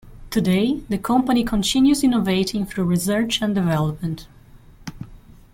[0.31, 4.27] Today, the company continues innovating through research and development.